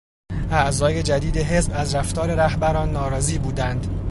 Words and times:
اعضای 0.51 1.03
جدید 1.03 1.37
حزب 1.37 1.71
از 1.75 1.95
رفتار 1.95 2.33
رهبران 2.35 2.91
ناراضی 2.91 3.37
بودند. 3.39 3.87